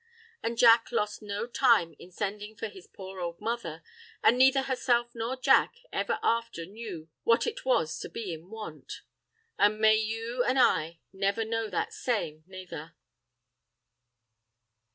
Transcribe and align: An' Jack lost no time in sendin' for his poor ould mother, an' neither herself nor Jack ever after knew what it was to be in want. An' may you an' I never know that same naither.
An' 0.41 0.55
Jack 0.55 0.91
lost 0.91 1.21
no 1.21 1.45
time 1.45 1.93
in 1.99 2.11
sendin' 2.11 2.55
for 2.55 2.67
his 2.69 2.87
poor 2.87 3.19
ould 3.19 3.39
mother, 3.39 3.83
an' 4.23 4.35
neither 4.35 4.63
herself 4.63 5.13
nor 5.13 5.35
Jack 5.35 5.75
ever 5.93 6.17
after 6.23 6.65
knew 6.65 7.07
what 7.21 7.45
it 7.45 7.65
was 7.65 7.99
to 7.99 8.09
be 8.09 8.33
in 8.33 8.49
want. 8.49 9.03
An' 9.59 9.79
may 9.79 9.93
you 9.97 10.43
an' 10.43 10.57
I 10.57 11.01
never 11.13 11.45
know 11.45 11.69
that 11.69 11.93
same 11.93 12.43
naither. 12.47 12.95